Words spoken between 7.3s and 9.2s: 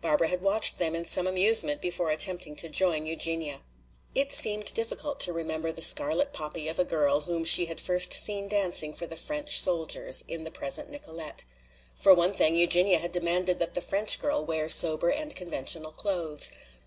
she had first seen dancing for the